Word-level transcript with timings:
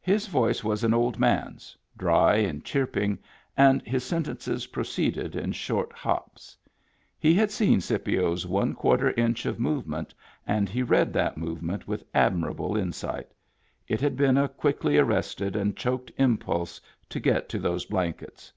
His 0.00 0.26
voice 0.26 0.64
was 0.64 0.82
an 0.82 0.92
old 0.92 1.16
man's, 1.16 1.76
dry 1.96 2.38
and 2.38 2.64
chirping, 2.64 3.20
and 3.56 3.82
his 3.86 4.02
sentences 4.02 4.66
proceeded 4.66 5.36
in 5.36 5.52
short 5.52 5.92
hops. 5.92 6.56
He 7.20 7.34
had 7.34 7.52
seen 7.52 7.80
Scipio's 7.80 8.48
one 8.48 8.74
quarter 8.74 9.12
inch 9.12 9.46
of 9.46 9.60
movement, 9.60 10.12
and 10.44 10.68
he 10.68 10.82
read 10.82 11.12
that 11.12 11.36
movement 11.38 11.86
with 11.86 12.02
admirable 12.12 12.76
insight: 12.76 13.30
it 13.86 14.00
had 14.00 14.16
been 14.16 14.36
a 14.36 14.48
quickly 14.48 14.98
arrested 14.98 15.54
and 15.54 15.76
choked 15.76 16.10
impulse 16.16 16.80
to 17.08 17.20
get 17.20 17.48
to 17.50 17.60
those 17.60 17.84
blankets. 17.84 18.52